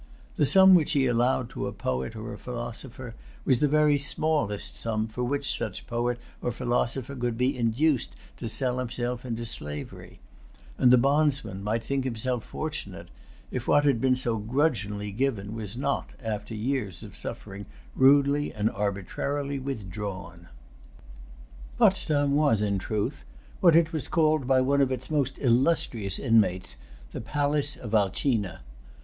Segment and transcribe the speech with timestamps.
[0.35, 3.13] The sum which he allowed to a poet or a philosopher
[3.45, 8.49] was the very smallest sum for which such poet or philosopher could be induced to
[8.49, 10.19] sell himself into slavery;
[10.79, 13.09] and the bondsman might think himself fortunate,
[13.51, 18.71] if what had been so grudgingly given was not, after years of suffering, rudely and
[18.71, 20.47] arbitrarily withdrawn.
[21.77, 23.23] Potsdam was, in truth,
[23.59, 26.75] what it was called by one of its most illustrious inmates,
[27.11, 28.61] the Palace of Alcina.